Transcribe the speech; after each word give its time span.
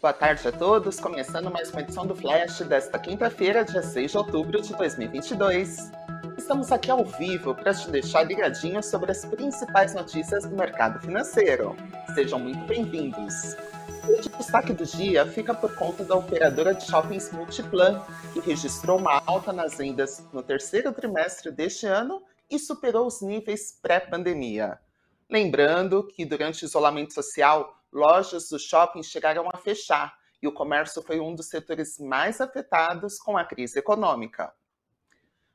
Boa 0.00 0.14
tarde 0.14 0.48
a 0.48 0.52
todos, 0.52 0.98
começando 0.98 1.50
mais 1.50 1.70
uma 1.70 1.82
edição 1.82 2.06
do 2.06 2.16
Flash 2.16 2.60
desta 2.60 2.98
quinta-feira, 2.98 3.62
dia 3.62 3.82
6 3.82 4.10
de 4.10 4.16
outubro 4.16 4.62
de 4.62 4.74
2022. 4.74 5.90
Estamos 6.38 6.72
aqui 6.72 6.90
ao 6.90 7.04
vivo 7.04 7.54
para 7.54 7.74
te 7.74 7.90
deixar 7.90 8.22
ligadinho 8.22 8.82
sobre 8.82 9.12
as 9.12 9.26
principais 9.26 9.92
notícias 9.92 10.46
do 10.46 10.56
mercado 10.56 10.98
financeiro. 11.00 11.76
Sejam 12.14 12.38
muito 12.38 12.64
bem-vindos. 12.64 13.54
O 14.08 14.38
destaque 14.38 14.72
do 14.72 14.86
dia 14.86 15.26
fica 15.26 15.52
por 15.52 15.74
conta 15.74 16.02
da 16.02 16.16
operadora 16.16 16.72
de 16.72 16.86
shoppings 16.86 17.30
Multiplan, 17.30 18.02
que 18.32 18.40
registrou 18.40 18.98
uma 18.98 19.22
alta 19.26 19.52
nas 19.52 19.76
vendas 19.76 20.26
no 20.32 20.42
terceiro 20.42 20.94
trimestre 20.94 21.50
deste 21.50 21.86
ano 21.86 22.22
e 22.50 22.58
superou 22.58 23.06
os 23.06 23.20
níveis 23.20 23.78
pré-pandemia. 23.82 24.78
Lembrando 25.30 26.06
que 26.08 26.24
durante 26.24 26.64
o 26.64 26.66
isolamento 26.66 27.14
social, 27.14 27.80
lojas 27.92 28.48
do 28.48 28.58
shopping 28.58 29.04
chegaram 29.04 29.48
a 29.52 29.58
fechar 29.58 30.18
e 30.42 30.48
o 30.48 30.52
comércio 30.52 31.00
foi 31.02 31.20
um 31.20 31.36
dos 31.36 31.48
setores 31.48 32.00
mais 32.00 32.40
afetados 32.40 33.16
com 33.16 33.38
a 33.38 33.44
crise 33.44 33.78
econômica. 33.78 34.52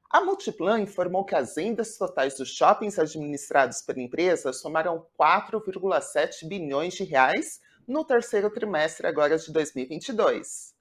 A 0.09 0.21
Multiplan 0.21 0.79
informou 0.79 1.25
que 1.25 1.35
as 1.35 1.55
vendas 1.55 1.97
totais 1.97 2.37
dos 2.37 2.55
shoppings 2.55 2.97
administrados 2.97 3.81
pela 3.81 3.99
empresa 3.99 4.53
somaram 4.53 5.05
4,7 5.19 6.47
bilhões 6.47 6.93
de 6.93 7.03
reais 7.03 7.59
no 7.85 8.05
terceiro 8.05 8.49
trimestre 8.49 9.07
agora 9.07 9.37
de 9.37 9.51
2022. 9.51 10.73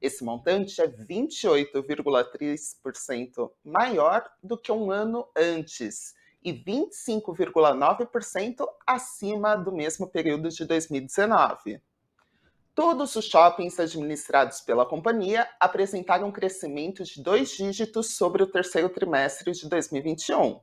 Esse 0.00 0.24
montante 0.24 0.80
é 0.80 0.88
28,3% 0.88 3.50
maior 3.62 4.26
do 4.42 4.56
que 4.56 4.72
um 4.72 4.90
ano 4.90 5.28
antes 5.36 6.18
e 6.42 6.52
25,9% 6.52 8.66
acima 8.86 9.56
do 9.56 9.72
mesmo 9.72 10.06
período 10.06 10.48
de 10.48 10.64
2019. 10.64 11.82
Todos 12.74 13.14
os 13.16 13.26
shoppings 13.26 13.78
administrados 13.78 14.60
pela 14.60 14.86
companhia 14.86 15.46
apresentaram 15.58 16.28
um 16.28 16.32
crescimento 16.32 17.04
de 17.04 17.22
dois 17.22 17.50
dígitos 17.50 18.16
sobre 18.16 18.42
o 18.42 18.46
terceiro 18.46 18.88
trimestre 18.88 19.52
de 19.52 19.68
2021. 19.68 20.58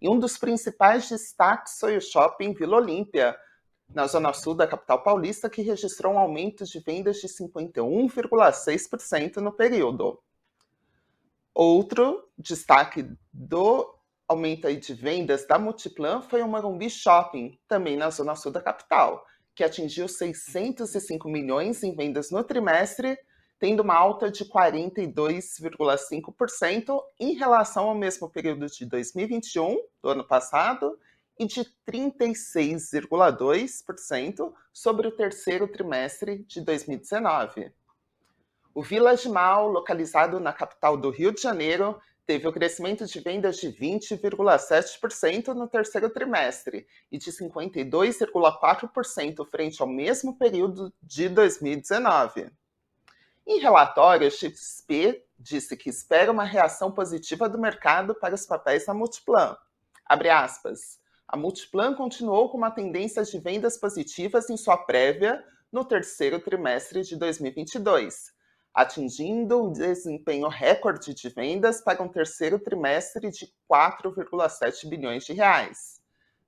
E 0.00 0.08
um 0.08 0.16
dos 0.18 0.38
principais 0.38 1.08
destaques 1.08 1.80
foi 1.80 1.96
o 1.96 2.00
shopping 2.00 2.52
Vila 2.52 2.76
Olímpia, 2.76 3.36
na 3.92 4.06
zona 4.06 4.32
sul 4.32 4.54
da 4.54 4.68
capital 4.68 5.02
paulista, 5.02 5.50
que 5.50 5.62
registrou 5.62 6.14
um 6.14 6.18
aumento 6.18 6.64
de 6.64 6.78
vendas 6.78 7.16
de 7.16 7.26
51,6% 7.26 9.38
no 9.38 9.50
período. 9.50 10.20
Outro 11.52 12.28
destaque 12.38 13.10
do 13.32 13.97
aumento 14.28 14.72
de 14.72 14.94
vendas 14.94 15.44
da 15.46 15.58
Multiplan 15.58 16.20
foi 16.20 16.42
o 16.42 16.48
Morumbi 16.48 16.90
Shopping, 16.90 17.58
também 17.66 17.96
na 17.96 18.10
zona 18.10 18.36
sul 18.36 18.52
da 18.52 18.60
capital, 18.60 19.24
que 19.54 19.64
atingiu 19.64 20.06
605 20.06 21.26
milhões 21.28 21.82
em 21.82 21.96
vendas 21.96 22.30
no 22.30 22.44
trimestre, 22.44 23.18
tendo 23.58 23.82
uma 23.82 23.94
alta 23.94 24.30
de 24.30 24.44
42,5% 24.44 27.02
em 27.18 27.32
relação 27.32 27.88
ao 27.88 27.94
mesmo 27.94 28.28
período 28.28 28.66
de 28.66 28.84
2021, 28.84 29.78
do 30.02 30.10
ano 30.10 30.24
passado, 30.24 30.98
e 31.38 31.46
de 31.46 31.64
36,2% 31.88 34.52
sobre 34.72 35.08
o 35.08 35.12
terceiro 35.12 35.66
trimestre 35.68 36.44
de 36.44 36.60
2019. 36.60 37.72
O 38.74 38.82
Village 38.82 39.26
Mall, 39.28 39.68
localizado 39.68 40.38
na 40.38 40.52
capital 40.52 40.96
do 40.96 41.10
Rio 41.10 41.32
de 41.32 41.40
Janeiro, 41.40 42.00
teve 42.28 42.46
o 42.46 42.50
um 42.50 42.52
crescimento 42.52 43.04
de 43.06 43.18
vendas 43.20 43.56
de 43.56 43.68
20,7% 43.68 45.54
no 45.54 45.66
terceiro 45.66 46.10
trimestre 46.10 46.86
e 47.10 47.16
de 47.16 47.32
52,4% 47.32 49.46
frente 49.46 49.80
ao 49.80 49.88
mesmo 49.88 50.36
período 50.36 50.92
de 51.02 51.30
2019. 51.30 52.50
Em 53.46 53.58
relatório, 53.60 54.26
a 54.26 54.30
XP 54.30 55.24
disse 55.38 55.74
que 55.74 55.88
espera 55.88 56.30
uma 56.30 56.44
reação 56.44 56.92
positiva 56.92 57.48
do 57.48 57.58
mercado 57.58 58.14
para 58.14 58.34
os 58.34 58.44
papéis 58.44 58.84
da 58.84 58.92
Multiplan. 58.92 59.56
Aspas. 60.06 61.00
A 61.26 61.34
Multiplan 61.34 61.94
continuou 61.94 62.50
com 62.50 62.58
uma 62.58 62.70
tendência 62.70 63.22
de 63.22 63.38
vendas 63.38 63.78
positivas 63.78 64.50
em 64.50 64.56
sua 64.58 64.76
prévia 64.76 65.42
no 65.72 65.82
terceiro 65.82 66.38
trimestre 66.38 67.00
de 67.00 67.16
2022, 67.16 68.36
atingindo 68.78 69.64
um 69.64 69.72
desempenho 69.72 70.48
recorde 70.48 71.12
de 71.12 71.28
vendas 71.28 71.80
para 71.80 72.02
um 72.02 72.08
terceiro 72.08 72.58
trimestre 72.58 73.30
de 73.30 73.52
4,7 73.68 74.88
bilhões 74.88 75.24
de 75.24 75.32
reais. 75.32 76.00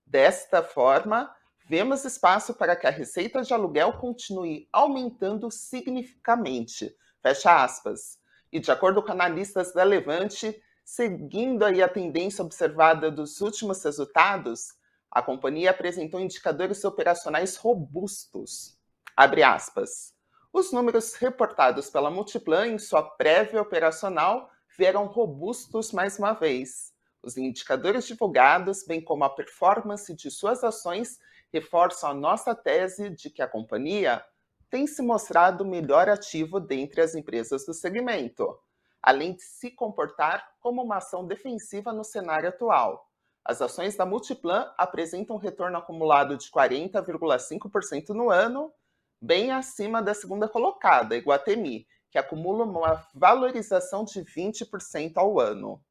Desta 0.06 0.62
forma, 0.62 1.34
vemos 1.68 2.04
espaço 2.04 2.54
para 2.54 2.76
que 2.76 2.86
a 2.86 2.90
receita 2.90 3.42
de 3.42 3.52
aluguel 3.52 3.94
continue 3.94 4.68
aumentando 4.72 5.50
significativamente. 5.50 6.94
Fecha 7.22 7.64
aspas. 7.64 8.18
E 8.52 8.60
de 8.60 8.70
acordo 8.70 9.02
com 9.02 9.12
analistas 9.12 9.72
da 9.72 9.82
Levante, 9.82 10.62
Seguindo 10.92 11.64
aí 11.64 11.80
a 11.80 11.88
tendência 11.88 12.44
observada 12.44 13.12
dos 13.12 13.40
últimos 13.40 13.80
resultados, 13.84 14.74
a 15.08 15.22
companhia 15.22 15.70
apresentou 15.70 16.18
indicadores 16.18 16.84
operacionais 16.84 17.56
robustos. 17.56 18.76
Abre 19.16 19.44
aspas. 19.44 20.12
Os 20.52 20.72
números 20.72 21.14
reportados 21.14 21.90
pela 21.90 22.10
Multiplan 22.10 22.68
em 22.68 22.78
sua 22.78 23.02
prévia 23.02 23.62
operacional 23.62 24.50
vieram 24.76 25.06
robustos 25.06 25.92
mais 25.92 26.18
uma 26.18 26.32
vez. 26.32 26.92
Os 27.22 27.36
indicadores 27.36 28.06
divulgados, 28.06 28.84
bem 28.84 29.00
como 29.00 29.24
a 29.24 29.30
performance 29.30 30.14
de 30.14 30.30
suas 30.30 30.64
ações, 30.64 31.18
reforçam 31.52 32.10
a 32.10 32.14
nossa 32.14 32.54
tese 32.54 33.10
de 33.10 33.30
que 33.30 33.42
a 33.42 33.48
companhia 33.48 34.24
tem 34.68 34.86
se 34.86 35.02
mostrado 35.02 35.64
o 35.64 35.68
melhor 35.68 36.08
ativo 36.08 36.60
dentre 36.60 37.00
as 37.00 37.14
empresas 37.14 37.66
do 37.66 37.74
segmento 37.74 38.58
além 39.02 39.34
de 39.34 39.42
se 39.42 39.70
comportar 39.70 40.46
como 40.60 40.82
uma 40.82 40.98
ação 40.98 41.26
defensiva 41.26 41.92
no 41.92 42.04
cenário 42.04 42.48
atual. 42.48 43.08
As 43.44 43.62
ações 43.62 43.96
da 43.96 44.04
Multiplan 44.04 44.70
apresentam 44.76 45.36
um 45.36 45.38
retorno 45.38 45.78
acumulado 45.78 46.36
de 46.36 46.50
40,5% 46.50 48.10
no 48.10 48.30
ano, 48.30 48.72
bem 49.20 49.50
acima 49.50 50.02
da 50.02 50.14
segunda 50.14 50.48
colocada, 50.48 51.16
Iguatemi, 51.16 51.86
que 52.10 52.18
acumula 52.18 52.64
uma 52.64 53.06
valorização 53.14 54.04
de 54.04 54.24
20% 54.24 55.12
ao 55.16 55.38
ano. 55.38 55.82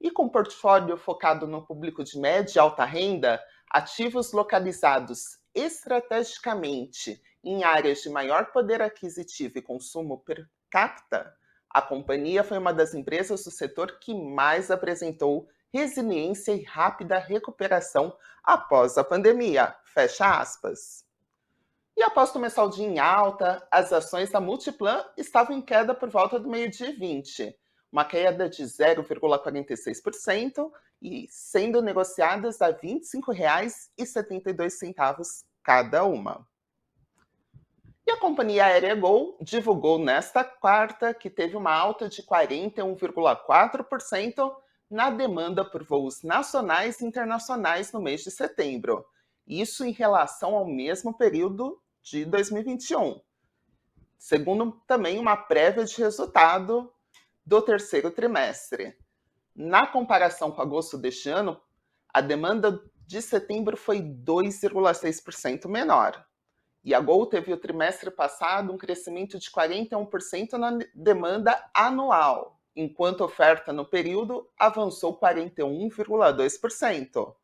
E 0.00 0.10
com 0.10 0.28
portfólio 0.28 0.96
focado 0.96 1.46
no 1.46 1.66
público 1.66 2.04
de 2.04 2.18
média 2.18 2.52
e 2.56 2.60
alta 2.60 2.84
renda, 2.84 3.42
ativos 3.70 4.32
localizados 4.32 5.38
estrategicamente 5.54 7.20
em 7.42 7.64
áreas 7.64 8.02
de 8.02 8.10
maior 8.10 8.52
poder 8.52 8.80
aquisitivo 8.82 9.58
e 9.58 9.62
consumo 9.62 10.18
per 10.18 10.48
capita, 10.70 11.34
a 11.70 11.82
companhia 11.82 12.42
foi 12.42 12.58
uma 12.58 12.72
das 12.72 12.94
empresas 12.94 13.44
do 13.44 13.50
setor 13.50 13.98
que 13.98 14.14
mais 14.14 14.70
apresentou 14.70 15.48
resiliência 15.72 16.52
e 16.52 16.62
rápida 16.62 17.18
recuperação 17.18 18.16
após 18.42 18.96
a 18.96 19.04
pandemia. 19.04 19.74
Fecha 19.84 20.40
aspas. 20.40 21.07
E 21.98 22.02
após 22.04 22.30
começar 22.30 22.62
o 22.62 22.70
dia 22.70 22.86
em 22.86 23.00
alta, 23.00 23.66
as 23.72 23.92
ações 23.92 24.30
da 24.30 24.40
Multiplan 24.40 25.04
estavam 25.16 25.56
em 25.56 25.60
queda 25.60 25.92
por 25.92 26.08
volta 26.08 26.38
do 26.38 26.48
meio-dia 26.48 26.94
20, 26.96 27.52
uma 27.90 28.04
queda 28.04 28.48
de 28.48 28.62
0,46% 28.62 30.70
e 31.02 31.26
sendo 31.28 31.82
negociadas 31.82 32.62
a 32.62 32.68
R$ 32.68 32.78
25,72 32.84 35.44
cada 35.60 36.04
uma. 36.04 36.46
E 38.06 38.12
a 38.12 38.16
companhia 38.16 38.66
aérea 38.66 38.94
Gol 38.94 39.36
divulgou 39.40 39.98
nesta 39.98 40.44
quarta 40.44 41.12
que 41.12 41.28
teve 41.28 41.56
uma 41.56 41.74
alta 41.74 42.08
de 42.08 42.22
41,4% 42.22 44.54
na 44.88 45.10
demanda 45.10 45.64
por 45.64 45.82
voos 45.82 46.22
nacionais 46.22 47.00
e 47.00 47.06
internacionais 47.06 47.90
no 47.90 48.00
mês 48.00 48.22
de 48.22 48.30
setembro. 48.30 49.04
Isso 49.44 49.84
em 49.84 49.90
relação 49.90 50.54
ao 50.54 50.64
mesmo 50.64 51.12
período 51.12 51.76
de 52.02 52.24
2021. 52.24 53.20
Segundo 54.18 54.72
também 54.86 55.18
uma 55.18 55.36
prévia 55.36 55.84
de 55.84 55.96
resultado 55.98 56.92
do 57.44 57.62
terceiro 57.62 58.10
trimestre. 58.10 58.96
Na 59.54 59.86
comparação 59.86 60.50
com 60.50 60.60
agosto 60.60 60.98
deste 60.98 61.28
ano, 61.28 61.60
a 62.12 62.20
demanda 62.20 62.82
de 63.06 63.22
setembro 63.22 63.76
foi 63.76 64.00
2,6% 64.00 65.66
menor. 65.66 66.26
E 66.84 66.94
a 66.94 67.00
Gol 67.00 67.26
teve 67.26 67.52
o 67.52 67.56
trimestre 67.56 68.10
passado 68.10 68.72
um 68.72 68.78
crescimento 68.78 69.38
de 69.38 69.50
41% 69.50 70.52
na 70.52 70.78
demanda 70.94 71.70
anual, 71.74 72.60
enquanto 72.74 73.22
a 73.22 73.26
oferta 73.26 73.72
no 73.72 73.84
período 73.84 74.48
avançou 74.58 75.18
41,2%. 75.18 77.34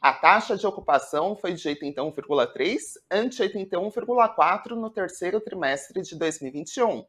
A 0.00 0.12
taxa 0.14 0.56
de 0.56 0.66
ocupação 0.66 1.36
foi 1.36 1.52
de 1.52 1.68
81,3% 1.68 2.78
ante 3.10 3.42
81,4% 3.42 4.70
no 4.70 4.88
terceiro 4.88 5.38
trimestre 5.42 6.00
de 6.00 6.16
2021. 6.16 7.04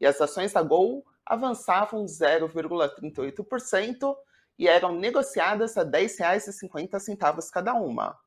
E 0.00 0.06
as 0.06 0.20
ações 0.20 0.52
da 0.52 0.60
Gol 0.60 1.06
avançavam 1.24 2.04
0,38% 2.04 4.16
e 4.58 4.66
eram 4.66 4.96
negociadas 4.96 5.78
a 5.78 5.82
R$ 5.82 5.90
10,50 5.90 7.50
cada 7.52 7.74
uma. 7.74 8.18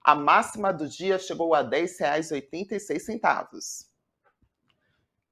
A 0.00 0.14
máxima 0.14 0.72
do 0.72 0.88
dia 0.88 1.18
chegou 1.18 1.52
a 1.52 1.62
R$ 1.62 1.82
10,86. 1.82 3.88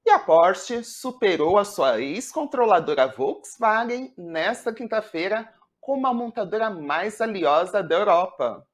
E 0.05 0.11
a 0.11 0.19
Porsche 0.19 0.83
superou 0.83 1.59
a 1.59 1.65
sua 1.65 2.01
ex-controladora 2.01 3.07
Volkswagen 3.07 4.13
nesta 4.19 4.75
quinta-feira 4.75 5.49
como 5.81 6.07
a 6.07 6.15
montadora 6.15 6.71
mais 6.71 7.19
valiosa 7.19 7.83
da 7.83 7.95
Europa. 7.95 8.67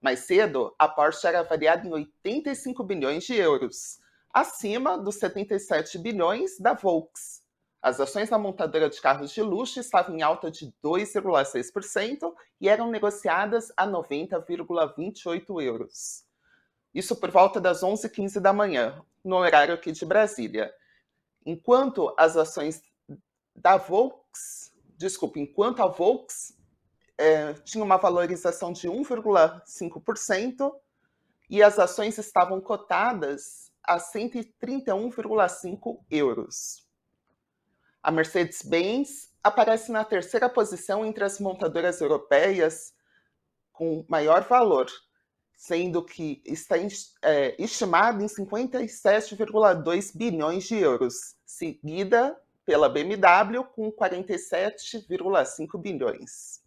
Mais 0.00 0.20
cedo, 0.20 0.74
a 0.78 0.86
Porsche 0.86 1.26
era 1.26 1.40
avaliada 1.40 1.86
em 1.86 1.92
85 1.92 2.84
bilhões 2.84 3.24
de 3.24 3.34
euros, 3.34 3.98
acima 4.32 4.98
dos 4.98 5.16
77 5.16 5.98
bilhões 5.98 6.58
da 6.58 6.74
Volks. 6.74 7.42
As 7.80 8.00
ações 8.00 8.30
da 8.30 8.38
montadora 8.38 8.88
de 8.88 9.00
carros 9.00 9.30
de 9.30 9.42
luxo 9.42 9.78
estavam 9.78 10.16
em 10.16 10.22
alta 10.22 10.50
de 10.50 10.72
2,6% 10.82 12.32
e 12.60 12.68
eram 12.68 12.90
negociadas 12.90 13.72
a 13.76 13.86
90,28 13.86 15.62
euros. 15.62 16.24
Isso 16.94 17.16
por 17.16 17.30
volta 17.30 17.60
das 17.60 17.82
11h15 17.82 18.40
da 18.40 18.52
manhã, 18.52 19.02
no 19.24 19.36
horário 19.36 19.74
aqui 19.74 19.92
de 19.92 20.06
Brasília. 20.06 20.72
Enquanto 21.44 22.14
as 22.18 22.36
ações 22.36 22.82
da 23.54 23.76
Volks, 23.76 24.73
desculpe, 24.96 25.40
enquanto 25.40 25.82
a 25.82 25.86
Volks 25.86 26.56
é, 27.16 27.52
tinha 27.54 27.84
uma 27.84 27.96
valorização 27.96 28.72
de 28.72 28.88
1,5% 28.88 30.72
e 31.48 31.62
as 31.62 31.78
ações 31.78 32.18
estavam 32.18 32.60
cotadas 32.60 33.72
a 33.82 33.98
131,5 33.98 36.00
euros. 36.10 36.84
A 38.02 38.10
Mercedes-Benz 38.10 39.32
aparece 39.42 39.90
na 39.92 40.04
terceira 40.04 40.48
posição 40.48 41.04
entre 41.04 41.24
as 41.24 41.38
montadoras 41.38 42.00
europeias 42.00 42.94
com 43.72 44.04
maior 44.08 44.44
valor, 44.44 44.86
sendo 45.54 46.02
que 46.04 46.42
está 46.44 46.76
é, 47.22 47.62
estimado 47.62 48.22
em 48.22 48.26
57,2 48.26 50.16
bilhões 50.16 50.64
de 50.64 50.76
euros, 50.76 51.36
seguida 51.44 52.38
pela 52.64 52.88
BMW 52.88 53.64
com 53.74 53.90
47,5 53.92 55.80
bilhões. 55.80 56.62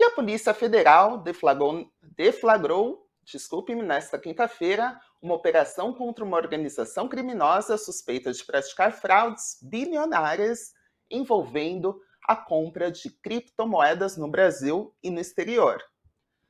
E 0.00 0.04
a 0.04 0.10
Polícia 0.10 0.52
Federal 0.52 1.18
deflagrou, 1.18 1.90
deflagrou 2.02 3.02
desculpe-me, 3.24 3.82
nesta 3.82 4.18
quinta-feira, 4.18 4.98
uma 5.20 5.34
operação 5.34 5.92
contra 5.92 6.24
uma 6.24 6.36
organização 6.36 7.08
criminosa 7.08 7.78
suspeita 7.78 8.32
de 8.32 8.44
praticar 8.44 8.92
fraudes 8.92 9.58
bilionárias 9.62 10.72
envolvendo 11.10 12.00
a 12.26 12.36
compra 12.36 12.90
de 12.90 13.10
criptomoedas 13.10 14.16
no 14.16 14.28
Brasil 14.28 14.94
e 15.02 15.10
no 15.10 15.20
exterior. 15.20 15.82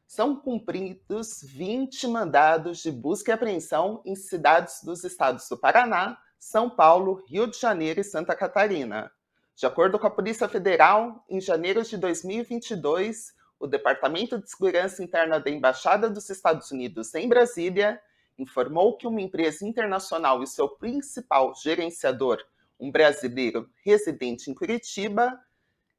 São 0.06 0.36
cumpridos 0.36 1.40
20 1.42 2.06
mandados 2.06 2.78
de 2.78 2.90
busca 2.90 3.30
e 3.30 3.34
apreensão 3.34 4.02
em 4.04 4.14
cidades 4.14 4.82
dos 4.84 5.04
estados 5.04 5.48
do 5.48 5.56
Paraná, 5.56 6.18
São 6.42 6.68
Paulo, 6.68 7.22
Rio 7.28 7.46
de 7.46 7.56
Janeiro 7.56 8.00
e 8.00 8.04
Santa 8.04 8.34
Catarina. 8.34 9.12
De 9.54 9.64
acordo 9.64 9.96
com 9.96 10.08
a 10.08 10.10
Polícia 10.10 10.48
Federal, 10.48 11.24
em 11.30 11.40
janeiro 11.40 11.84
de 11.84 11.96
2022, 11.96 13.32
o 13.60 13.66
Departamento 13.68 14.36
de 14.42 14.50
Segurança 14.50 15.04
Interna 15.04 15.38
da 15.38 15.48
Embaixada 15.48 16.10
dos 16.10 16.28
Estados 16.28 16.72
Unidos 16.72 17.14
em 17.14 17.28
Brasília 17.28 18.02
informou 18.36 18.96
que 18.96 19.06
uma 19.06 19.20
empresa 19.20 19.64
internacional 19.64 20.42
e 20.42 20.46
seu 20.48 20.68
principal 20.68 21.54
gerenciador, 21.54 22.44
um 22.78 22.90
brasileiro 22.90 23.70
residente 23.84 24.50
em 24.50 24.54
Curitiba, 24.54 25.40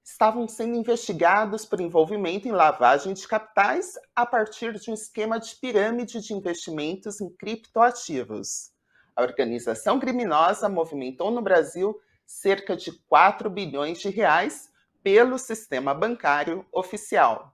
estavam 0.03 0.45
sendo 0.45 0.75
investigados 0.75 1.65
por 1.65 1.79
envolvimento 1.79 2.49
em 2.49 2.51
lavagem 2.51 3.13
de 3.13 3.25
capitais 3.25 3.93
a 4.13 4.25
partir 4.25 4.77
de 4.77 4.91
um 4.91 4.93
esquema 4.93 5.39
de 5.39 5.55
pirâmide 5.55 6.19
de 6.19 6.33
investimentos 6.33 7.21
em 7.21 7.29
criptoativos. 7.29 8.72
A 9.15 9.21
organização 9.21 9.99
criminosa 9.99 10.67
movimentou 10.67 11.29
no 11.29 11.41
Brasil 11.41 11.99
cerca 12.25 12.75
de 12.75 12.91
4 12.91 13.49
bilhões 13.49 13.99
de 13.99 14.09
reais 14.09 14.71
pelo 15.03 15.37
sistema 15.37 15.93
bancário 15.93 16.65
oficial. 16.71 17.53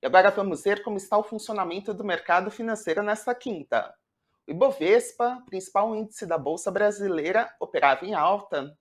E 0.00 0.06
agora 0.06 0.30
vamos 0.30 0.62
ver 0.62 0.82
como 0.82 0.96
está 0.96 1.16
o 1.16 1.22
funcionamento 1.22 1.94
do 1.94 2.04
mercado 2.04 2.50
financeiro 2.50 3.02
nesta 3.02 3.34
quinta. 3.34 3.94
O 4.46 4.50
Ibovespa, 4.50 5.42
principal 5.46 5.94
índice 5.94 6.26
da 6.26 6.36
Bolsa 6.36 6.70
Brasileira, 6.70 7.50
operava 7.60 8.04
em 8.04 8.14
alta. 8.14 8.76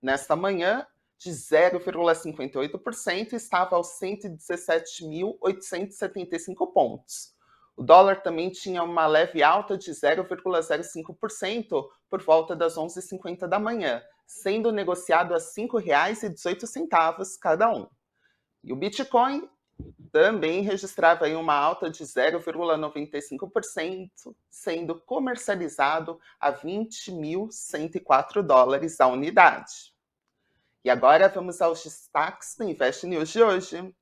Nesta 0.00 0.34
manhã, 0.34 0.86
de 1.18 1.30
0,58%, 1.30 3.34
estava 3.34 3.76
aos 3.76 4.00
117.875 4.00 6.72
pontos. 6.72 7.34
O 7.80 7.82
dólar 7.82 8.20
também 8.20 8.50
tinha 8.50 8.82
uma 8.82 9.06
leve 9.06 9.42
alta 9.42 9.78
de 9.78 9.90
0,05% 9.90 11.88
por 12.10 12.22
volta 12.22 12.54
das 12.54 12.76
11h50 12.76 13.46
da 13.46 13.58
manhã, 13.58 14.02
sendo 14.26 14.70
negociado 14.70 15.32
a 15.32 15.38
R$ 15.38 15.42
5,18 15.42 17.38
cada 17.40 17.72
um. 17.72 17.88
E 18.62 18.70
o 18.70 18.76
Bitcoin 18.76 19.48
também 20.12 20.60
registrava 20.60 21.26
uma 21.28 21.54
alta 21.54 21.88
de 21.88 22.04
0,95%, 22.04 24.36
sendo 24.50 25.00
comercializado 25.00 26.20
a 26.38 26.52
20.104 26.52 28.42
dólares 28.42 29.00
a 29.00 29.06
unidade. 29.06 29.94
E 30.84 30.90
agora 30.90 31.30
vamos 31.30 31.62
aos 31.62 31.82
destaques 31.82 32.56
do 32.58 32.64
Invest 32.64 33.06
News 33.06 33.30
de 33.30 33.42
hoje. 33.42 33.94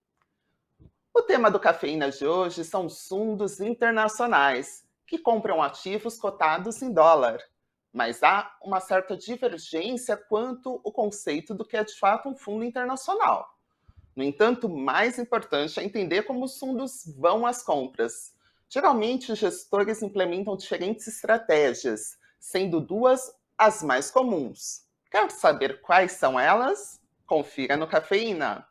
O 1.18 1.22
tema 1.22 1.50
do 1.50 1.58
Cafeína 1.58 2.12
de 2.12 2.24
hoje 2.24 2.64
são 2.64 2.86
os 2.86 3.08
fundos 3.08 3.60
internacionais, 3.60 4.84
que 5.04 5.18
compram 5.18 5.60
ativos 5.60 6.16
cotados 6.16 6.80
em 6.80 6.92
dólar. 6.92 7.42
Mas 7.92 8.22
há 8.22 8.56
uma 8.62 8.78
certa 8.78 9.16
divergência 9.16 10.16
quanto 10.16 10.80
ao 10.84 10.92
conceito 10.92 11.54
do 11.54 11.64
que 11.64 11.76
é 11.76 11.82
de 11.82 11.98
fato 11.98 12.28
um 12.28 12.36
fundo 12.36 12.62
internacional. 12.62 13.52
No 14.14 14.22
entanto, 14.22 14.68
mais 14.68 15.18
importante 15.18 15.80
é 15.80 15.82
entender 15.82 16.22
como 16.22 16.44
os 16.44 16.56
fundos 16.56 17.12
vão 17.18 17.44
às 17.44 17.64
compras. 17.64 18.32
Geralmente, 18.68 19.32
os 19.32 19.40
gestores 19.40 20.00
implementam 20.02 20.56
diferentes 20.56 21.08
estratégias, 21.08 22.16
sendo 22.38 22.80
duas 22.80 23.28
as 23.58 23.82
mais 23.82 24.08
comuns. 24.08 24.84
Quer 25.10 25.28
saber 25.32 25.80
quais 25.80 26.12
são 26.12 26.38
elas? 26.38 27.00
Confira 27.26 27.76
no 27.76 27.88
Cafeína. 27.88 28.67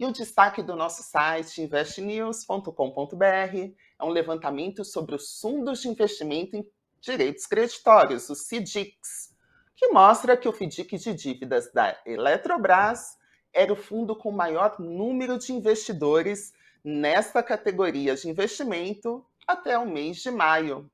E 0.00 0.06
o 0.06 0.12
destaque 0.12 0.62
do 0.62 0.74
nosso 0.74 1.02
site 1.02 1.60
investnews.com.br 1.60 3.22
é 3.22 4.02
um 4.02 4.08
levantamento 4.08 4.82
sobre 4.82 5.14
os 5.14 5.38
fundos 5.38 5.82
de 5.82 5.88
investimento 5.88 6.56
em 6.56 6.66
direitos 7.02 7.46
creditórios, 7.46 8.30
os 8.30 8.46
CDICs, 8.46 9.36
que 9.76 9.88
mostra 9.88 10.38
que 10.38 10.48
o 10.48 10.52
FDIC 10.54 10.96
de 10.96 11.12
dívidas 11.12 11.70
da 11.70 12.00
Eletrobras 12.06 13.18
era 13.52 13.70
o 13.70 13.76
fundo 13.76 14.16
com 14.16 14.32
maior 14.32 14.80
número 14.80 15.36
de 15.36 15.52
investidores 15.52 16.54
nesta 16.82 17.42
categoria 17.42 18.14
de 18.14 18.26
investimento 18.26 19.22
até 19.46 19.78
o 19.78 19.86
mês 19.86 20.16
de 20.22 20.30
maio. 20.30 20.90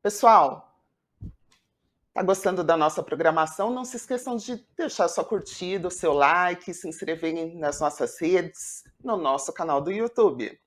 Pessoal, 0.00 0.69
está 2.20 2.26
gostando 2.26 2.62
da 2.62 2.76
nossa 2.76 3.02
programação? 3.02 3.70
Não 3.70 3.82
se 3.82 3.96
esqueçam 3.96 4.36
de 4.36 4.62
deixar 4.76 5.08
sua 5.08 5.24
curtida, 5.24 5.88
o 5.88 5.90
seu 5.90 6.12
like, 6.12 6.74
se 6.74 6.86
inscreverem 6.86 7.56
nas 7.56 7.80
nossas 7.80 8.20
redes, 8.20 8.84
no 9.02 9.16
nosso 9.16 9.54
canal 9.54 9.80
do 9.80 9.90
YouTube. 9.90 10.60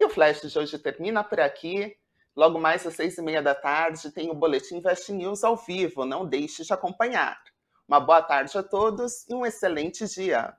E 0.00 0.04
o 0.04 0.08
Flash 0.08 0.40
de 0.40 0.58
hoje 0.58 0.76
termina 0.80 1.22
por 1.22 1.38
aqui. 1.38 1.96
Logo 2.34 2.58
mais 2.58 2.84
às 2.84 2.94
seis 2.94 3.16
e 3.16 3.22
meia 3.22 3.40
da 3.40 3.54
tarde 3.54 4.10
tem 4.10 4.30
o 4.30 4.34
Boletim 4.34 4.78
Invest 4.78 5.12
News 5.12 5.44
ao 5.44 5.56
vivo. 5.56 6.04
Não 6.04 6.26
deixe 6.26 6.64
de 6.64 6.72
acompanhar. 6.72 7.40
Uma 7.86 8.00
boa 8.00 8.20
tarde 8.20 8.58
a 8.58 8.62
todos 8.62 9.28
e 9.28 9.34
um 9.34 9.46
excelente 9.46 10.04
dia. 10.06 10.56